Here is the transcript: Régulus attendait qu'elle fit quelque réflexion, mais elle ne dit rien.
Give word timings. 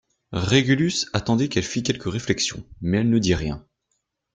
Régulus 0.33 1.05
attendait 1.13 1.47
qu'elle 1.47 1.61
fit 1.63 1.83
quelque 1.83 2.09
réflexion, 2.09 2.65
mais 2.81 2.97
elle 3.01 3.09
ne 3.11 3.19
dit 3.19 3.35
rien. 3.35 3.63